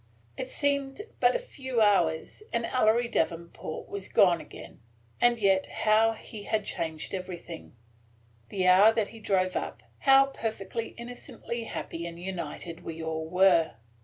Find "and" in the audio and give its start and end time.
2.51-2.65, 5.21-5.37, 12.07-12.19